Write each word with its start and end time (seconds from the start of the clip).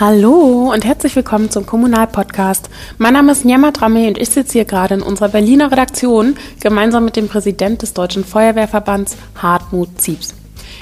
Hallo 0.00 0.72
und 0.72 0.84
herzlich 0.84 1.14
willkommen 1.14 1.52
zum 1.52 1.66
Kommunalpodcast. 1.66 2.68
Mein 2.98 3.12
Name 3.12 3.30
ist 3.30 3.44
Njama 3.44 3.70
Drame 3.70 4.08
und 4.08 4.18
ich 4.18 4.28
sitze 4.28 4.54
hier 4.54 4.64
gerade 4.64 4.94
in 4.94 5.02
unserer 5.02 5.28
Berliner 5.28 5.70
Redaktion 5.70 6.34
gemeinsam 6.60 7.04
mit 7.04 7.14
dem 7.14 7.28
Präsident 7.28 7.80
des 7.80 7.94
Deutschen 7.94 8.24
Feuerwehrverbands 8.24 9.16
Hartmut 9.40 10.00
Ziebs. 10.00 10.34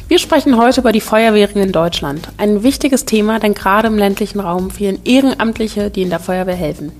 Wir 0.08 0.18
sprechen 0.18 0.56
heute 0.56 0.80
über 0.80 0.92
die 0.92 1.02
Feuerwehren 1.02 1.60
in 1.60 1.72
Deutschland. 1.72 2.26
Ein 2.38 2.62
wichtiges 2.62 3.04
Thema, 3.04 3.38
denn 3.38 3.52
gerade 3.52 3.88
im 3.88 3.98
ländlichen 3.98 4.40
Raum 4.40 4.70
fehlen 4.70 5.00
Ehrenamtliche, 5.04 5.90
die 5.90 6.04
in 6.04 6.10
der 6.10 6.18
Feuerwehr 6.18 6.56
helfen. 6.56 6.90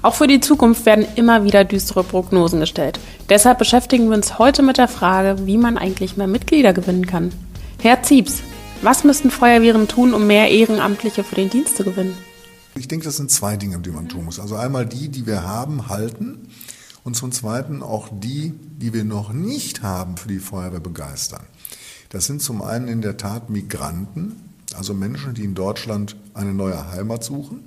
Auch 0.00 0.14
für 0.14 0.26
die 0.26 0.40
Zukunft 0.40 0.86
werden 0.86 1.04
immer 1.16 1.44
wieder 1.44 1.64
düstere 1.64 2.02
Prognosen 2.02 2.60
gestellt. 2.60 2.98
Deshalb 3.28 3.58
beschäftigen 3.58 4.08
wir 4.08 4.16
uns 4.16 4.38
heute 4.38 4.62
mit 4.62 4.78
der 4.78 4.88
Frage, 4.88 5.36
wie 5.44 5.58
man 5.58 5.76
eigentlich 5.76 6.16
mehr 6.16 6.28
Mitglieder 6.28 6.72
gewinnen 6.72 7.06
kann. 7.06 7.30
Herr 7.82 8.02
Ziebs, 8.02 8.42
was 8.82 9.04
müssten 9.04 9.30
Feuerwehren 9.30 9.88
tun, 9.88 10.14
um 10.14 10.26
mehr 10.26 10.48
Ehrenamtliche 10.48 11.24
für 11.24 11.34
den 11.34 11.50
Dienst 11.50 11.76
zu 11.76 11.84
gewinnen? 11.84 12.16
Ich 12.74 12.88
denke, 12.88 13.04
das 13.04 13.16
sind 13.16 13.30
zwei 13.30 13.56
Dinge, 13.56 13.78
die 13.80 13.90
man 13.90 14.08
tun 14.08 14.24
muss. 14.24 14.38
Also 14.38 14.56
einmal 14.56 14.86
die, 14.86 15.08
die 15.08 15.26
wir 15.26 15.42
haben, 15.42 15.88
halten 15.88 16.48
und 17.04 17.16
zum 17.16 17.32
Zweiten 17.32 17.82
auch 17.82 18.08
die, 18.12 18.54
die 18.78 18.92
wir 18.92 19.04
noch 19.04 19.32
nicht 19.32 19.82
haben, 19.82 20.16
für 20.16 20.28
die 20.28 20.38
Feuerwehr 20.38 20.80
begeistern. 20.80 21.44
Das 22.10 22.26
sind 22.26 22.42
zum 22.42 22.62
einen 22.62 22.88
in 22.88 23.02
der 23.02 23.16
Tat 23.16 23.50
Migranten, 23.50 24.36
also 24.74 24.94
Menschen, 24.94 25.34
die 25.34 25.44
in 25.44 25.54
Deutschland 25.54 26.16
eine 26.34 26.54
neue 26.54 26.90
Heimat 26.90 27.24
suchen. 27.24 27.64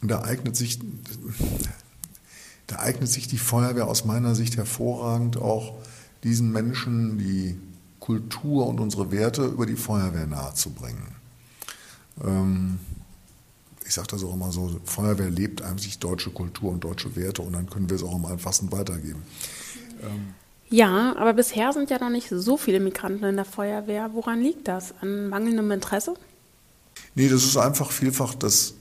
Und 0.00 0.10
da 0.10 0.22
eignet 0.22 0.56
sich, 0.56 0.78
da 2.66 2.78
eignet 2.78 3.08
sich 3.08 3.26
die 3.26 3.38
Feuerwehr 3.38 3.88
aus 3.88 4.04
meiner 4.04 4.34
Sicht 4.34 4.56
hervorragend 4.56 5.36
auch 5.36 5.74
diesen 6.22 6.52
Menschen, 6.52 7.18
die 7.18 7.56
Kultur 8.08 8.66
und 8.66 8.80
unsere 8.80 9.12
Werte 9.12 9.44
über 9.44 9.66
die 9.66 9.76
Feuerwehr 9.76 10.26
nahezubringen. 10.26 11.08
Ähm, 12.24 12.78
ich 13.86 13.92
sage 13.92 14.08
das 14.08 14.24
auch 14.24 14.32
immer 14.32 14.50
so, 14.50 14.80
Feuerwehr 14.86 15.28
lebt 15.28 15.60
eigentlich 15.60 15.98
deutsche 15.98 16.30
Kultur 16.30 16.72
und 16.72 16.84
deutsche 16.84 17.14
Werte 17.16 17.42
und 17.42 17.52
dann 17.52 17.68
können 17.68 17.90
wir 17.90 17.96
es 17.96 18.02
auch 18.02 18.14
am 18.14 18.24
einfachsten 18.24 18.72
weitergeben. 18.72 19.22
Ähm, 20.02 20.32
ja, 20.70 21.14
aber 21.18 21.34
bisher 21.34 21.74
sind 21.74 21.90
ja 21.90 21.98
noch 21.98 22.08
nicht 22.08 22.30
so 22.30 22.56
viele 22.56 22.80
Migranten 22.80 23.24
in 23.24 23.36
der 23.36 23.44
Feuerwehr. 23.44 24.08
Woran 24.14 24.40
liegt 24.40 24.68
das? 24.68 24.94
An 25.02 25.28
mangelndem 25.28 25.70
Interesse? 25.70 26.14
Nee, 27.14 27.28
das 27.28 27.44
ist 27.44 27.58
einfach 27.58 27.90
vielfach, 27.90 28.34
dass 28.34 28.72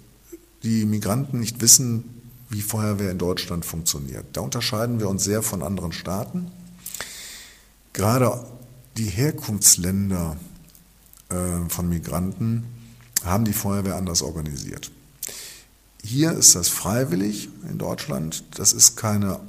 die 0.64 0.86
Migranten 0.86 1.42
nicht 1.42 1.60
wissen, 1.60 2.06
wie 2.50 2.62
Feuerwehr 2.62 3.12
in 3.12 3.18
Deutschland 3.18 3.66
funktioniert. 3.66 4.24
Da 4.32 4.40
unterscheiden 4.40 5.02
wir 5.02 5.10
uns 5.10 5.26
sehr 5.26 5.42
von 5.42 5.64
anderen 5.64 5.92
Staaten. 5.92 6.50
Gerade 7.92 8.46
die 8.98 9.06
Herkunftsländer 9.06 10.38
äh, 11.30 11.70
von 11.70 11.90
Migranten 11.90 12.66
haben 13.24 13.46
die 13.46 13.54
Feuerwehr 13.54 13.96
anders 13.96 14.22
organisiert. 14.22 14.92
Hier 16.04 16.32
ist 16.32 16.56
das 16.56 16.70
freiwillig 16.70 17.50
in 17.70 17.78
Deutschland. 17.78 18.44
Das 18.56 18.74
ist 18.74 18.96
keine 18.96 19.40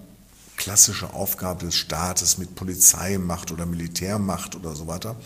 klassische 0.57 1.15
Aufgabe 1.15 1.67
des 1.67 1.77
Staates 1.77 2.37
mit 2.39 2.55
Polizeimacht 2.57 3.53
oder 3.53 3.65
Militärmacht 3.65 4.57
oder 4.57 4.75
so 4.75 4.87
weiter. 4.87 5.17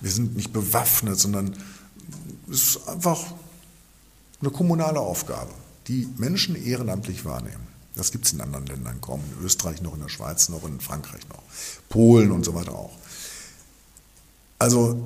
Wir 0.00 0.10
sind 0.10 0.36
nicht 0.36 0.52
bewaffnet, 0.52 1.18
sondern 1.18 1.56
es 2.50 2.76
ist 2.76 2.88
einfach 2.88 3.34
eine 4.40 4.50
kommunale 4.50 5.00
Aufgabe, 5.00 5.50
die 5.88 6.08
Menschen 6.18 6.54
ehrenamtlich 6.54 7.24
wahrnehmen. 7.24 7.66
Das 7.96 8.10
gibt 8.12 8.26
es 8.26 8.32
in 8.32 8.40
anderen 8.40 8.66
Ländern 8.66 9.00
kaum, 9.00 9.20
in 9.38 9.44
Österreich 9.44 9.80
noch, 9.82 9.94
in 9.94 10.00
der 10.00 10.08
Schweiz 10.08 10.48
noch, 10.48 10.64
in 10.64 10.80
Frankreich 10.80 11.22
noch, 11.28 11.42
Polen 11.88 12.30
und 12.30 12.44
so 12.44 12.54
weiter 12.54 12.72
auch. 12.72 12.92
Also, 14.58 15.02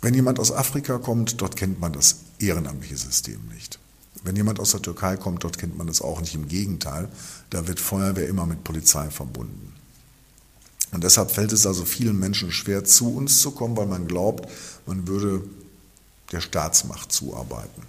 wenn 0.00 0.14
jemand 0.14 0.38
aus 0.38 0.52
Afrika 0.52 0.98
kommt, 0.98 1.40
dort 1.40 1.56
kennt 1.56 1.80
man 1.80 1.92
das 1.92 2.16
ehrenamtliche 2.38 2.96
System 2.96 3.40
nicht. 3.54 3.78
Wenn 4.24 4.36
jemand 4.36 4.60
aus 4.60 4.72
der 4.72 4.82
Türkei 4.82 5.16
kommt, 5.16 5.44
dort 5.44 5.58
kennt 5.58 5.76
man 5.76 5.86
das 5.86 6.02
auch 6.02 6.20
nicht. 6.20 6.34
Im 6.34 6.48
Gegenteil, 6.48 7.08
da 7.50 7.66
wird 7.66 7.80
Feuerwehr 7.80 8.28
immer 8.28 8.46
mit 8.46 8.62
Polizei 8.62 9.10
verbunden. 9.10 9.72
Und 10.92 11.02
deshalb 11.04 11.30
fällt 11.30 11.52
es 11.52 11.66
also 11.66 11.84
vielen 11.84 12.18
Menschen 12.18 12.52
schwer, 12.52 12.84
zu 12.84 13.14
uns 13.14 13.40
zu 13.40 13.50
kommen, 13.52 13.76
weil 13.76 13.86
man 13.86 14.06
glaubt, 14.06 14.48
man 14.86 15.08
würde 15.08 15.42
der 16.30 16.40
Staatsmacht 16.40 17.10
zuarbeiten. 17.10 17.82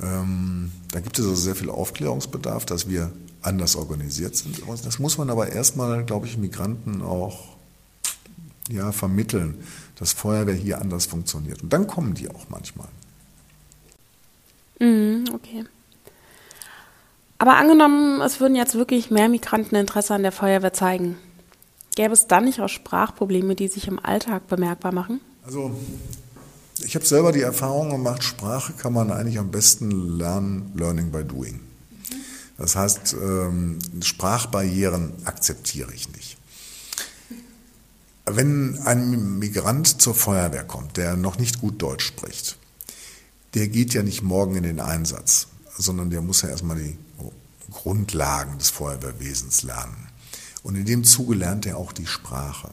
Ähm, 0.00 0.72
da 0.90 1.00
gibt 1.00 1.18
es 1.18 1.24
also 1.24 1.34
sehr 1.34 1.54
viel 1.54 1.70
Aufklärungsbedarf, 1.70 2.64
dass 2.66 2.88
wir 2.88 3.10
anders 3.40 3.76
organisiert 3.76 4.36
sind. 4.36 4.62
Das 4.84 4.98
muss 4.98 5.18
man 5.18 5.30
aber 5.30 5.50
erstmal, 5.50 6.04
glaube 6.04 6.26
ich, 6.26 6.36
Migranten 6.36 7.02
auch 7.02 7.56
ja, 8.72 8.92
vermitteln, 8.92 9.54
dass 9.98 10.12
Feuerwehr 10.12 10.54
hier 10.54 10.80
anders 10.80 11.06
funktioniert. 11.06 11.62
Und 11.62 11.72
dann 11.72 11.86
kommen 11.86 12.14
die 12.14 12.28
auch 12.28 12.46
manchmal. 12.48 12.88
Mhm, 14.80 15.24
okay. 15.32 15.64
Aber 17.38 17.56
angenommen, 17.56 18.20
es 18.20 18.40
würden 18.40 18.54
jetzt 18.54 18.74
wirklich 18.74 19.10
mehr 19.10 19.28
Migranten 19.28 19.74
Interesse 19.74 20.14
an 20.14 20.22
der 20.22 20.32
Feuerwehr 20.32 20.72
zeigen. 20.72 21.16
Gäbe 21.94 22.14
es 22.14 22.26
dann 22.26 22.44
nicht 22.44 22.60
auch 22.60 22.68
Sprachprobleme, 22.68 23.54
die 23.54 23.68
sich 23.68 23.88
im 23.88 23.98
Alltag 23.98 24.46
bemerkbar 24.48 24.92
machen? 24.92 25.20
Also, 25.44 25.76
ich 26.84 26.94
habe 26.94 27.04
selber 27.04 27.32
die 27.32 27.42
Erfahrung 27.42 27.90
gemacht, 27.90 28.22
Sprache 28.22 28.72
kann 28.72 28.92
man 28.92 29.10
eigentlich 29.10 29.38
am 29.38 29.50
besten 29.50 30.16
lernen, 30.18 30.72
learning 30.74 31.10
by 31.10 31.24
doing. 31.24 31.60
Das 32.58 32.76
heißt, 32.76 33.16
ähm, 33.20 33.78
Sprachbarrieren 34.02 35.12
akzeptiere 35.24 35.92
ich 35.92 36.10
nicht. 36.12 36.36
Wenn 38.36 38.78
ein 38.84 39.38
Migrant 39.38 40.00
zur 40.00 40.14
Feuerwehr 40.14 40.64
kommt, 40.64 40.96
der 40.96 41.16
noch 41.16 41.38
nicht 41.38 41.60
gut 41.60 41.80
Deutsch 41.82 42.06
spricht, 42.06 42.56
der 43.54 43.68
geht 43.68 43.94
ja 43.94 44.02
nicht 44.02 44.22
morgen 44.22 44.56
in 44.56 44.62
den 44.62 44.80
Einsatz, 44.80 45.48
sondern 45.76 46.10
der 46.10 46.22
muss 46.22 46.42
ja 46.42 46.48
erstmal 46.48 46.78
die 46.78 46.96
Grundlagen 47.70 48.58
des 48.58 48.70
Feuerwehrwesens 48.70 49.62
lernen. 49.62 50.08
Und 50.62 50.76
in 50.76 50.84
dem 50.84 51.04
Zuge 51.04 51.34
lernt 51.34 51.66
er 51.66 51.76
auch 51.76 51.92
die 51.92 52.06
Sprache. 52.06 52.70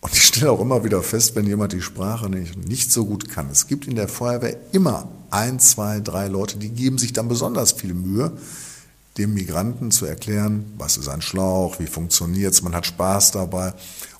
Und 0.00 0.12
ich 0.12 0.22
stelle 0.22 0.50
auch 0.50 0.60
immer 0.60 0.84
wieder 0.84 1.02
fest, 1.02 1.34
wenn 1.34 1.46
jemand 1.46 1.72
die 1.72 1.80
Sprache 1.80 2.28
nicht, 2.28 2.56
nicht 2.56 2.92
so 2.92 3.06
gut 3.06 3.28
kann. 3.28 3.48
Es 3.50 3.66
gibt 3.66 3.86
in 3.86 3.96
der 3.96 4.08
Feuerwehr 4.08 4.56
immer 4.72 5.08
ein, 5.30 5.58
zwei, 5.60 6.00
drei 6.00 6.28
Leute, 6.28 6.58
die 6.58 6.70
geben 6.70 6.98
sich 6.98 7.12
dann 7.12 7.28
besonders 7.28 7.72
viel 7.72 7.94
Mühe, 7.94 8.32
dem 9.18 9.34
Migranten 9.34 9.90
zu 9.90 10.06
erklären, 10.06 10.72
was 10.76 10.96
ist 10.96 11.08
ein 11.08 11.22
Schlauch, 11.22 11.78
wie 11.78 11.86
funktioniert 11.86 12.52
es, 12.52 12.62
man 12.62 12.74
hat 12.74 12.86
Spaß 12.86 13.32
dabei. 13.32 13.72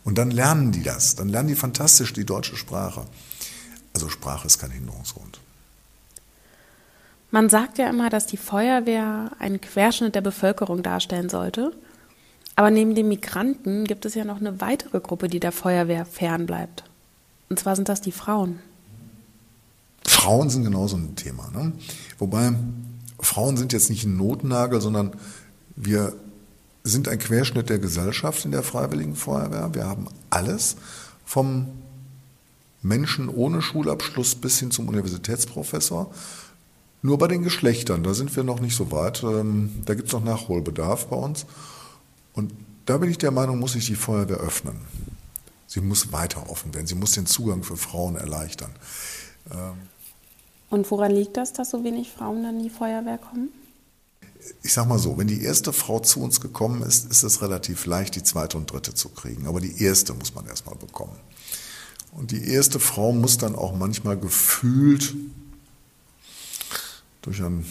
Und 0.05 0.19
dann 0.19 0.31
lernen 0.31 0.71
die 0.71 0.83
das, 0.83 1.17
dann 1.17 1.29
lernen 1.29 1.49
die 1.49 1.57
fantastisch 1.57 2.13
die 2.13 2.27
deutsche 2.27 2.57
Sprache. 2.57 3.07
Also 3.93 4.09
Sprache 4.09 4.47
ist 4.47 4.59
kein 4.59 4.71
Hinderungsgrund. 4.71 5.41
Man 7.31 7.49
sagt 7.49 7.79
ja 7.79 7.89
immer, 7.91 8.11
dass 8.11 8.27
die 8.27 8.37
Feuerwehr 8.37 9.33
einen 9.41 9.61
Querschnitt 9.61 10.15
der 10.15 10.21
Bevölkerung 10.21 10.85
darstellen 10.85 11.29
sollte. 11.29 11.73
Aber 12.55 12.71
neben 12.71 12.95
den 12.95 13.09
Migranten 13.09 13.85
gibt 13.85 14.07
es 14.07 14.15
ja 14.15 14.25
noch 14.25 14.39
eine 14.39 14.61
weitere 14.61 15.01
Gruppe, 15.01 15.27
die 15.27 15.41
der 15.41 15.51
Feuerwehr 15.51 16.07
fernbleibt. 16.07 16.85
Und 17.49 17.59
zwar 17.59 17.75
sind 17.75 17.89
das 17.89 18.01
die 18.01 18.13
Frauen. 18.13 18.61
Frauen 20.07 20.51
sind 20.51 20.65
genauso 20.65 20.97
ein 20.97 21.17
Thema. 21.17 21.51
Ne? 21.51 21.73
Wobei 22.19 22.53
Frauen 23.25 23.57
sind 23.57 23.73
jetzt 23.73 23.91
nicht 23.91 24.05
ein 24.05 24.17
Notnagel, 24.17 24.81
sondern 24.81 25.13
wir 25.77 26.15
sind 26.85 27.09
ein 27.09 27.19
Querschnitt 27.19 27.71
der 27.71 27.79
Gesellschaft 27.79 28.45
in 28.45 28.51
der 28.51 28.63
Freiwilligen 28.63 29.17
Feuerwehr. 29.17 29.75
Wir 29.75 29.87
haben 29.87 30.09
alles 30.31 30.77
vom 31.25 31.69
Menschen 32.83 33.29
ohne 33.31 33.63
Schulabschluss 33.63 34.35
bis 34.35 34.59
hin 34.59 34.71
zum 34.71 34.89
Universitätsprofessor. 34.89 36.13
Nur 37.01 37.19
bei 37.19 37.29
den 37.29 37.43
Geschlechtern, 37.43 38.03
da 38.03 38.15
sind 38.15 38.35
wir 38.37 38.45
noch 38.45 38.61
nicht 38.61 38.77
so 38.77 38.93
weit. 38.93 39.23
Ähm, 39.23 39.83
da 39.85 39.95
gibt 39.95 40.09
es 40.09 40.13
noch 40.13 40.25
Nachholbedarf 40.25 41.07
bei 41.07 41.17
uns. 41.17 41.47
Und 42.35 42.53
da 42.87 42.99
bin 42.99 43.11
ich 43.11 43.19
der 43.19 43.31
Meinung, 43.31 43.59
muss 43.59 43.73
sich 43.73 43.87
die 43.87 43.95
Feuerwehr 43.95 44.37
öffnen. 44.37 44.77
Sie 45.67 45.81
muss 45.81 46.13
weiter 46.13 46.51
offen 46.51 46.75
werden. 46.75 46.87
Sie 46.87 46.95
muss 46.95 47.13
den 47.13 47.27
Zugang 47.27 47.63
für 47.63 47.77
Frauen 47.77 48.17
erleichtern. 48.17 48.71
Und 50.75 50.91
woran 50.91 51.13
liegt 51.13 51.37
das, 51.37 51.53
dass 51.53 51.71
so 51.71 51.85
wenig 51.85 52.11
Frauen 52.11 52.43
dann 52.43 52.57
in 52.57 52.65
die 52.65 52.71
Feuerwehr 52.71 53.19
kommen? 53.19 53.51
ich 54.63 54.73
sag 54.73 54.87
mal 54.87 54.99
so, 54.99 55.17
wenn 55.17 55.27
die 55.27 55.43
erste 55.43 55.73
Frau 55.73 56.01
zu 56.01 56.21
uns 56.21 56.41
gekommen 56.41 56.83
ist, 56.83 57.11
ist 57.11 57.23
es 57.23 57.41
relativ 57.43 57.87
leicht, 57.87 58.15
die 58.15 58.23
zweite 58.23 58.57
und 58.57 58.71
dritte 58.71 58.95
zu 58.95 59.09
kriegen. 59.09 59.47
Aber 59.47 59.61
die 59.61 59.83
erste 59.83 60.13
muss 60.15 60.35
man 60.35 60.47
erstmal 60.47 60.77
bekommen. 60.77 61.17
Und 62.13 62.31
die 62.31 62.49
erste 62.49 62.79
Frau 62.79 63.13
muss 63.13 63.39
dann 63.39 63.55
auch 63.55 63.75
manchmal 63.75 64.19
gefühlt 64.19 65.15
durch 67.23 67.43
ein 67.43 67.65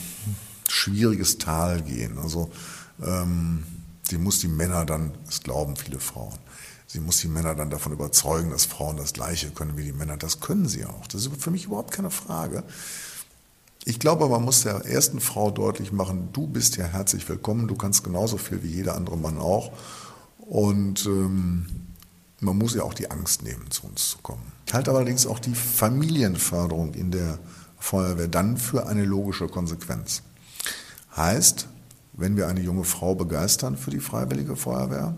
schwieriges 0.68 1.38
Tal 1.38 1.82
gehen. 1.82 2.18
Also 2.18 2.50
ähm, 3.02 3.64
sie 4.04 4.18
muss 4.18 4.40
die 4.40 4.48
Männer 4.48 4.86
dann, 4.86 5.12
das 5.26 5.42
glauben 5.42 5.76
viele 5.76 6.00
Frauen, 6.00 6.40
sie 6.94 7.00
muss 7.00 7.18
die 7.18 7.28
Männer 7.28 7.56
dann 7.56 7.72
davon 7.72 7.92
überzeugen, 7.92 8.52
dass 8.52 8.66
Frauen 8.66 8.98
das 8.98 9.14
Gleiche 9.14 9.50
können 9.50 9.76
wie 9.78 9.84
die 9.84 9.94
Männer. 9.94 10.16
Das 10.16 10.42
können 10.42 10.68
sie 10.68 10.86
auch. 10.86 11.08
Das 11.08 11.26
ist 11.26 11.42
für 11.42 11.50
mich 11.50 11.66
überhaupt 11.66 11.92
keine 11.92 12.12
Frage. 12.12 12.64
Ich 13.84 13.98
glaube, 14.00 14.30
man 14.30 14.44
muss 14.44 14.62
der 14.62 14.86
ersten 14.86 15.20
Frau 15.20 15.50
deutlich 15.50 15.92
machen, 15.92 16.30
du 16.34 16.46
bist 16.46 16.78
ja 16.78 16.86
herzlich 16.86 17.28
willkommen, 17.28 17.68
du 17.68 17.76
kannst 17.76 18.04
genauso 18.04 18.38
viel 18.38 18.62
wie 18.62 18.68
jeder 18.68 18.96
andere 18.96 19.18
Mann 19.18 19.40
auch. 19.40 19.72
Und 20.38 21.06
ähm, 21.08 21.66
Man 22.44 22.58
muss 22.58 22.76
ja 22.76 22.84
auch 22.84 22.94
die 22.94 23.10
Angst 23.10 23.42
nehmen, 23.42 23.72
zu 23.72 23.88
uns 23.88 24.10
zu 24.12 24.18
kommen. 24.18 24.44
Ich 24.68 24.74
halte 24.74 24.92
allerdings 24.92 25.26
auch 25.26 25.40
die 25.40 25.56
Familienförderung 25.56 26.94
in 26.94 27.10
der 27.10 27.40
Feuerwehr 27.80 28.28
dann 28.28 28.58
für 28.58 28.86
eine 28.88 29.06
logische 29.06 29.48
Konsequenz. 29.48 30.22
Heißt, 31.16 31.68
wenn 32.14 32.36
wir 32.36 32.48
eine 32.48 32.62
junge 32.62 32.84
Frau 32.84 33.16
begeistern 33.16 33.78
für 33.78 33.92
die 33.92 34.00
Freiwillige 34.00 34.56
Feuerwehr, 34.56 35.18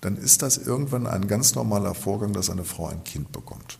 dann 0.00 0.16
ist 0.16 0.42
das 0.42 0.58
irgendwann 0.58 1.06
ein 1.06 1.26
ganz 1.26 1.54
normaler 1.54 1.94
Vorgang, 1.94 2.32
dass 2.32 2.50
eine 2.50 2.64
Frau 2.64 2.86
ein 2.86 3.04
Kind 3.04 3.32
bekommt. 3.32 3.78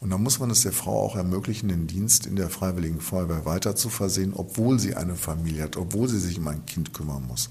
Und 0.00 0.10
dann 0.10 0.22
muss 0.22 0.40
man 0.40 0.50
es 0.50 0.62
der 0.62 0.72
Frau 0.72 1.00
auch 1.00 1.14
ermöglichen, 1.14 1.68
den 1.68 1.86
Dienst 1.86 2.26
in 2.26 2.34
der 2.34 2.50
Freiwilligen 2.50 3.00
Feuerwehr 3.00 3.44
weiter 3.44 3.76
zu 3.76 3.88
versehen, 3.88 4.32
obwohl 4.34 4.80
sie 4.80 4.96
eine 4.96 5.14
Familie 5.14 5.62
hat, 5.62 5.76
obwohl 5.76 6.08
sie 6.08 6.18
sich 6.18 6.38
um 6.38 6.48
ein 6.48 6.66
Kind 6.66 6.92
kümmern 6.92 7.24
muss. 7.28 7.50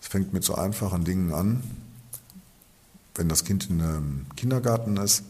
Das 0.00 0.08
fängt 0.08 0.32
mit 0.32 0.42
so 0.42 0.56
einfachen 0.56 1.04
Dingen 1.04 1.32
an. 1.32 1.62
Wenn 3.14 3.28
das 3.28 3.44
Kind 3.44 3.70
in 3.70 3.80
einem 3.80 4.26
Kindergarten 4.34 4.96
ist, 4.96 5.22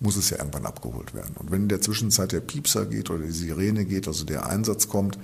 muss 0.00 0.16
es 0.16 0.30
ja 0.30 0.38
irgendwann 0.38 0.64
abgeholt 0.64 1.12
werden. 1.12 1.36
Und 1.36 1.50
wenn 1.50 1.64
in 1.64 1.68
der 1.68 1.82
Zwischenzeit 1.82 2.32
der 2.32 2.40
Piepser 2.40 2.86
geht 2.86 3.10
oder 3.10 3.24
die 3.24 3.30
Sirene 3.30 3.84
geht, 3.84 4.08
also 4.08 4.24
der 4.24 4.46
Einsatz 4.46 4.88
kommt, 4.88 5.18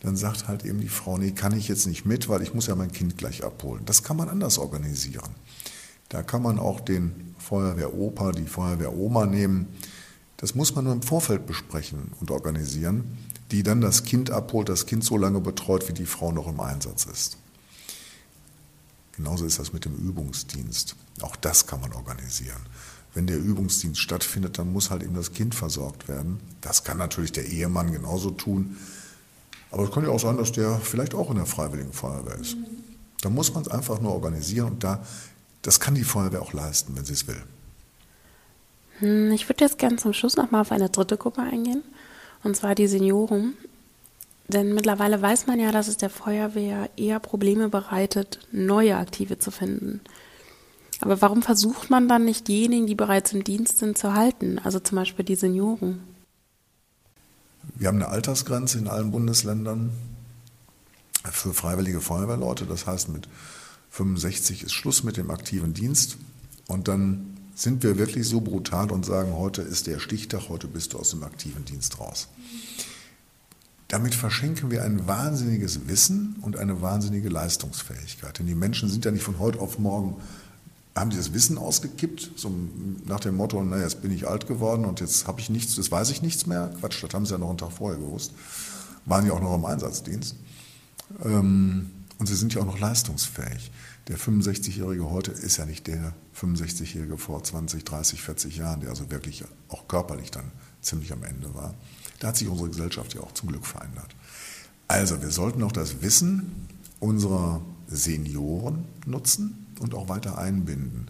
dann 0.00 0.16
sagt 0.16 0.48
halt 0.48 0.64
eben 0.64 0.80
die 0.80 0.88
Frau, 0.88 1.18
nee, 1.18 1.32
kann 1.32 1.56
ich 1.56 1.68
jetzt 1.68 1.86
nicht 1.86 2.06
mit, 2.06 2.28
weil 2.28 2.42
ich 2.42 2.54
muss 2.54 2.66
ja 2.66 2.74
mein 2.74 2.90
Kind 2.92 3.18
gleich 3.18 3.44
abholen. 3.44 3.84
Das 3.84 4.02
kann 4.02 4.16
man 4.16 4.28
anders 4.28 4.58
organisieren. 4.58 5.30
Da 6.08 6.22
kann 6.22 6.42
man 6.42 6.58
auch 6.58 6.80
den 6.80 7.34
Feuerwehropa, 7.38 8.32
die 8.32 8.46
Feuerwehroma 8.46 9.26
nehmen. 9.26 9.68
Das 10.38 10.54
muss 10.54 10.74
man 10.74 10.84
nur 10.84 10.94
im 10.94 11.02
Vorfeld 11.02 11.46
besprechen 11.46 12.12
und 12.18 12.30
organisieren, 12.30 13.18
die 13.50 13.62
dann 13.62 13.80
das 13.80 14.04
Kind 14.04 14.30
abholt, 14.30 14.68
das 14.68 14.86
Kind 14.86 15.04
so 15.04 15.18
lange 15.18 15.40
betreut, 15.40 15.88
wie 15.88 15.92
die 15.92 16.06
Frau 16.06 16.32
noch 16.32 16.48
im 16.48 16.60
Einsatz 16.60 17.04
ist. 17.04 17.36
Genauso 19.12 19.44
ist 19.44 19.58
das 19.58 19.74
mit 19.74 19.84
dem 19.84 19.94
Übungsdienst. 19.96 20.96
Auch 21.20 21.36
das 21.36 21.66
kann 21.66 21.82
man 21.82 21.92
organisieren. 21.92 22.62
Wenn 23.12 23.26
der 23.26 23.38
Übungsdienst 23.38 24.00
stattfindet, 24.00 24.56
dann 24.56 24.72
muss 24.72 24.90
halt 24.90 25.02
eben 25.02 25.14
das 25.14 25.32
Kind 25.32 25.54
versorgt 25.54 26.08
werden. 26.08 26.40
Das 26.60 26.84
kann 26.84 26.96
natürlich 26.96 27.32
der 27.32 27.46
Ehemann 27.46 27.92
genauso 27.92 28.30
tun. 28.30 28.78
Aber 29.70 29.84
es 29.84 29.90
kann 29.92 30.04
ja 30.04 30.10
auch 30.10 30.20
sein, 30.20 30.36
dass 30.36 30.52
der 30.52 30.78
vielleicht 30.78 31.14
auch 31.14 31.30
in 31.30 31.36
der 31.36 31.46
Freiwilligen 31.46 31.92
Feuerwehr 31.92 32.36
ist. 32.36 32.56
Da 33.22 33.30
muss 33.30 33.52
man 33.54 33.62
es 33.62 33.68
einfach 33.68 34.00
nur 34.00 34.12
organisieren 34.12 34.72
und 34.72 34.84
da, 34.84 35.04
das 35.62 35.78
kann 35.78 35.94
die 35.94 36.04
Feuerwehr 36.04 36.42
auch 36.42 36.52
leisten, 36.52 36.96
wenn 36.96 37.04
sie 37.04 37.12
es 37.12 37.26
will. 37.26 37.42
Hm, 38.98 39.32
ich 39.32 39.48
würde 39.48 39.64
jetzt 39.64 39.78
gerne 39.78 39.96
zum 39.96 40.12
Schluss 40.12 40.36
nochmal 40.36 40.62
auf 40.62 40.72
eine 40.72 40.88
dritte 40.88 41.16
Gruppe 41.16 41.42
eingehen, 41.42 41.82
und 42.42 42.56
zwar 42.56 42.74
die 42.74 42.86
Senioren. 42.86 43.54
Denn 44.48 44.74
mittlerweile 44.74 45.22
weiß 45.22 45.46
man 45.46 45.60
ja, 45.60 45.70
dass 45.70 45.86
es 45.86 45.96
der 45.96 46.10
Feuerwehr 46.10 46.90
eher 46.96 47.20
Probleme 47.20 47.68
bereitet, 47.68 48.40
neue 48.50 48.96
Aktive 48.96 49.38
zu 49.38 49.52
finden. 49.52 50.00
Aber 51.00 51.22
warum 51.22 51.42
versucht 51.42 51.88
man 51.88 52.08
dann 52.08 52.24
nicht 52.24 52.48
diejenigen, 52.48 52.86
die 52.86 52.94
bereits 52.94 53.32
im 53.32 53.44
Dienst 53.44 53.78
sind, 53.78 53.96
zu 53.96 54.14
halten? 54.14 54.58
Also 54.62 54.80
zum 54.80 54.96
Beispiel 54.96 55.24
die 55.24 55.36
Senioren? 55.36 56.02
Wir 57.80 57.88
haben 57.88 57.96
eine 57.96 58.08
Altersgrenze 58.08 58.76
in 58.76 58.88
allen 58.88 59.10
Bundesländern 59.10 59.90
für 61.32 61.54
freiwillige 61.54 62.02
Feuerwehrleute. 62.02 62.66
Das 62.66 62.86
heißt, 62.86 63.08
mit 63.08 63.26
65 63.88 64.64
ist 64.64 64.72
Schluss 64.72 65.02
mit 65.02 65.16
dem 65.16 65.30
aktiven 65.30 65.72
Dienst. 65.72 66.18
Und 66.68 66.88
dann 66.88 67.38
sind 67.54 67.82
wir 67.82 67.96
wirklich 67.96 68.28
so 68.28 68.42
brutal 68.42 68.92
und 68.92 69.06
sagen, 69.06 69.32
heute 69.32 69.62
ist 69.62 69.86
der 69.86 69.98
Stichtag, 69.98 70.50
heute 70.50 70.68
bist 70.68 70.92
du 70.92 70.98
aus 70.98 71.08
dem 71.08 71.22
aktiven 71.22 71.64
Dienst 71.64 71.98
raus. 71.98 72.28
Damit 73.88 74.14
verschenken 74.14 74.70
wir 74.70 74.84
ein 74.84 75.06
wahnsinniges 75.06 75.88
Wissen 75.88 76.36
und 76.42 76.58
eine 76.58 76.82
wahnsinnige 76.82 77.30
Leistungsfähigkeit. 77.30 78.38
Denn 78.38 78.46
die 78.46 78.54
Menschen 78.54 78.90
sind 78.90 79.06
ja 79.06 79.10
nicht 79.10 79.24
von 79.24 79.38
heute 79.38 79.58
auf 79.58 79.78
morgen 79.78 80.16
haben 80.94 81.10
die 81.10 81.16
das 81.16 81.32
Wissen 81.32 81.56
ausgekippt, 81.56 82.32
so 82.36 82.52
nach 83.06 83.20
dem 83.20 83.36
Motto, 83.36 83.62
naja, 83.62 83.84
jetzt 83.84 84.02
bin 84.02 84.10
ich 84.10 84.26
alt 84.26 84.46
geworden 84.46 84.84
und 84.84 85.00
jetzt 85.00 85.26
habe 85.26 85.40
ich 85.40 85.48
nichts, 85.48 85.76
das 85.76 85.90
weiß 85.90 86.10
ich 86.10 86.22
nichts 86.22 86.46
mehr. 86.46 86.72
Quatsch, 86.80 87.02
das 87.02 87.14
haben 87.14 87.26
sie 87.26 87.32
ja 87.32 87.38
noch 87.38 87.48
einen 87.48 87.58
Tag 87.58 87.72
vorher 87.72 87.98
gewusst. 87.98 88.32
Waren 89.06 89.26
ja 89.26 89.32
auch 89.32 89.40
noch 89.40 89.54
im 89.54 89.64
Einsatzdienst. 89.64 90.36
Ähm, 91.24 91.90
und 92.18 92.26
sie 92.26 92.34
sind 92.36 92.54
ja 92.54 92.60
auch 92.60 92.66
noch 92.66 92.78
leistungsfähig. 92.78 93.70
Der 94.08 94.18
65-Jährige 94.18 95.08
heute 95.08 95.30
ist 95.30 95.56
ja 95.56 95.64
nicht 95.64 95.86
der 95.86 96.12
65-Jährige 96.38 97.16
vor 97.16 97.42
20, 97.42 97.84
30, 97.84 98.20
40 98.20 98.56
Jahren, 98.56 98.80
der 98.80 98.90
also 98.90 99.10
wirklich 99.10 99.44
auch 99.68 99.86
körperlich 99.88 100.30
dann 100.30 100.50
ziemlich 100.82 101.12
am 101.12 101.22
Ende 101.22 101.54
war. 101.54 101.74
Da 102.18 102.28
hat 102.28 102.36
sich 102.36 102.48
unsere 102.48 102.68
Gesellschaft 102.68 103.14
ja 103.14 103.20
auch 103.20 103.32
zum 103.32 103.48
Glück 103.48 103.66
verändert. 103.66 104.14
Also, 104.88 105.22
wir 105.22 105.30
sollten 105.30 105.62
auch 105.62 105.72
das 105.72 106.02
Wissen 106.02 106.68
unserer 106.98 107.62
Senioren 107.86 108.84
nutzen 109.06 109.66
und 109.80 109.94
auch 109.94 110.08
weiter 110.08 110.38
einbinden. 110.38 111.08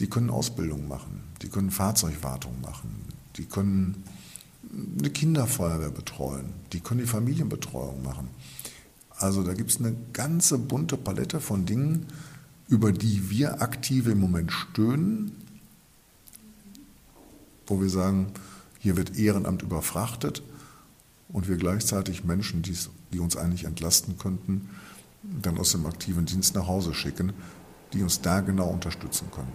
Die 0.00 0.08
können 0.08 0.30
Ausbildung 0.30 0.88
machen, 0.88 1.22
die 1.42 1.48
können 1.48 1.70
Fahrzeugwartung 1.70 2.60
machen, 2.60 3.04
die 3.36 3.44
können 3.44 4.02
eine 4.98 5.10
Kinderfeuerwehr 5.10 5.90
betreuen, 5.90 6.46
die 6.72 6.80
können 6.80 7.00
die 7.00 7.06
Familienbetreuung 7.06 8.02
machen. 8.02 8.28
Also 9.16 9.44
da 9.44 9.54
gibt 9.54 9.70
es 9.70 9.78
eine 9.78 9.94
ganze 10.12 10.58
bunte 10.58 10.96
Palette 10.96 11.40
von 11.40 11.66
Dingen, 11.66 12.06
über 12.68 12.90
die 12.90 13.30
wir 13.30 13.62
aktive 13.62 14.12
im 14.12 14.20
Moment 14.20 14.50
stöhnen, 14.50 15.32
wo 17.66 17.80
wir 17.80 17.90
sagen, 17.90 18.32
hier 18.80 18.96
wird 18.96 19.16
Ehrenamt 19.16 19.62
überfrachtet 19.62 20.42
und 21.28 21.48
wir 21.48 21.56
gleichzeitig 21.56 22.24
Menschen, 22.24 22.62
die 22.62 23.18
uns 23.18 23.36
eigentlich 23.36 23.64
entlasten 23.64 24.18
könnten, 24.18 24.68
dann 25.22 25.58
aus 25.58 25.72
dem 25.72 25.86
aktiven 25.86 26.26
Dienst 26.26 26.54
nach 26.54 26.66
Hause 26.66 26.94
schicken, 26.94 27.32
die 27.94 28.02
uns 28.02 28.20
da 28.20 28.40
genau 28.40 28.68
unterstützen 28.68 29.30
können. 29.30 29.52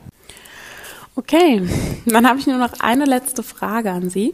Okay, 1.15 1.67
dann 2.05 2.27
habe 2.27 2.39
ich 2.39 2.47
nur 2.47 2.57
noch 2.57 2.79
eine 2.79 3.05
letzte 3.05 3.43
Frage 3.43 3.91
an 3.91 4.09
Sie. 4.09 4.33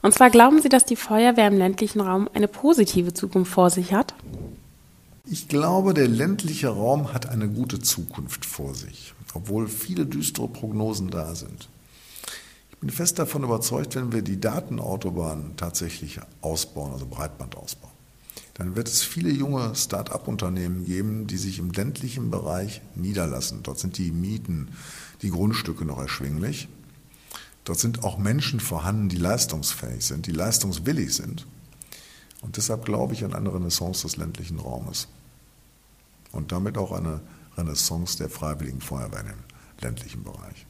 Und 0.00 0.14
zwar 0.14 0.30
glauben 0.30 0.62
Sie, 0.62 0.68
dass 0.68 0.84
die 0.84 0.96
Feuerwehr 0.96 1.48
im 1.48 1.58
ländlichen 1.58 2.00
Raum 2.00 2.28
eine 2.32 2.46
positive 2.46 3.14
Zukunft 3.14 3.52
vor 3.52 3.70
sich 3.70 3.92
hat? 3.92 4.14
Ich 5.24 5.48
glaube, 5.48 5.92
der 5.92 6.08
ländliche 6.08 6.68
Raum 6.68 7.12
hat 7.12 7.28
eine 7.28 7.48
gute 7.48 7.80
Zukunft 7.80 8.46
vor 8.46 8.74
sich, 8.74 9.12
obwohl 9.34 9.68
viele 9.68 10.06
düstere 10.06 10.48
Prognosen 10.48 11.10
da 11.10 11.34
sind. 11.34 11.68
Ich 12.70 12.78
bin 12.78 12.90
fest 12.90 13.18
davon 13.18 13.42
überzeugt, 13.42 13.96
wenn 13.96 14.12
wir 14.12 14.22
die 14.22 14.40
Datenautobahnen 14.40 15.56
tatsächlich 15.56 16.20
ausbauen, 16.40 16.92
also 16.92 17.06
Breitband 17.06 17.56
ausbauen, 17.56 17.92
dann 18.58 18.74
wird 18.74 18.88
es 18.88 19.02
viele 19.02 19.30
junge 19.30 19.74
Start-up-Unternehmen 19.76 20.84
geben, 20.84 21.28
die 21.28 21.36
sich 21.36 21.60
im 21.60 21.70
ländlichen 21.70 22.30
Bereich 22.30 22.82
niederlassen. 22.96 23.60
Dort 23.62 23.78
sind 23.78 23.96
die 23.98 24.10
Mieten, 24.10 24.68
die 25.22 25.30
Grundstücke 25.30 25.84
noch 25.84 25.98
erschwinglich. 25.98 26.68
Dort 27.64 27.78
sind 27.78 28.02
auch 28.02 28.18
Menschen 28.18 28.58
vorhanden, 28.58 29.08
die 29.08 29.16
leistungsfähig 29.16 30.04
sind, 30.04 30.26
die 30.26 30.32
leistungswillig 30.32 31.14
sind. 31.14 31.46
Und 32.40 32.56
deshalb 32.56 32.84
glaube 32.84 33.14
ich 33.14 33.24
an 33.24 33.34
eine 33.34 33.54
Renaissance 33.54 34.02
des 34.02 34.16
ländlichen 34.16 34.58
Raumes. 34.58 35.06
Und 36.32 36.50
damit 36.50 36.78
auch 36.78 36.90
eine 36.90 37.20
Renaissance 37.56 38.18
der 38.18 38.28
freiwilligen 38.28 38.80
Feuerwehr 38.80 39.20
im 39.20 39.44
ländlichen 39.80 40.24
Bereich. 40.24 40.66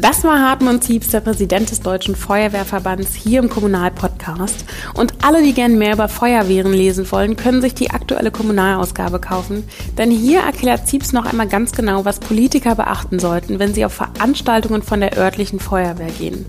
Das 0.00 0.22
war 0.22 0.38
Hartmut 0.40 0.84
Ziebs, 0.84 1.08
der 1.08 1.18
Präsident 1.18 1.72
des 1.72 1.80
Deutschen 1.80 2.14
Feuerwehrverbands, 2.14 3.16
hier 3.16 3.40
im 3.40 3.48
Kommunalpodcast. 3.48 4.64
Und 4.94 5.12
alle, 5.24 5.42
die 5.42 5.52
gern 5.52 5.76
mehr 5.76 5.94
über 5.94 6.06
Feuerwehren 6.06 6.72
lesen 6.72 7.10
wollen, 7.10 7.34
können 7.34 7.60
sich 7.60 7.74
die 7.74 7.90
aktuelle 7.90 8.30
Kommunalausgabe 8.30 9.18
kaufen. 9.18 9.64
Denn 9.98 10.12
hier 10.12 10.42
erklärt 10.42 10.86
Ziebs 10.86 11.12
noch 11.12 11.26
einmal 11.26 11.48
ganz 11.48 11.72
genau, 11.72 12.04
was 12.04 12.20
Politiker 12.20 12.76
beachten 12.76 13.18
sollten, 13.18 13.58
wenn 13.58 13.74
sie 13.74 13.84
auf 13.84 13.92
Veranstaltungen 13.92 14.82
von 14.82 15.00
der 15.00 15.18
örtlichen 15.18 15.58
Feuerwehr 15.58 16.12
gehen. 16.16 16.46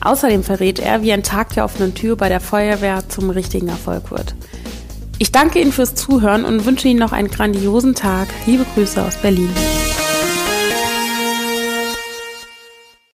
Außerdem 0.00 0.42
verrät 0.42 0.80
er, 0.80 1.00
wie 1.02 1.12
ein 1.12 1.22
Tag 1.22 1.54
der 1.54 1.66
offenen 1.66 1.94
Tür 1.94 2.16
bei 2.16 2.28
der 2.28 2.40
Feuerwehr 2.40 3.08
zum 3.08 3.30
richtigen 3.30 3.68
Erfolg 3.68 4.10
wird. 4.10 4.34
Ich 5.20 5.30
danke 5.30 5.60
Ihnen 5.60 5.70
fürs 5.70 5.94
Zuhören 5.94 6.44
und 6.44 6.66
wünsche 6.66 6.88
Ihnen 6.88 6.98
noch 6.98 7.12
einen 7.12 7.30
grandiosen 7.30 7.94
Tag. 7.94 8.26
Liebe 8.46 8.66
Grüße 8.74 9.00
aus 9.00 9.14
Berlin. 9.14 9.50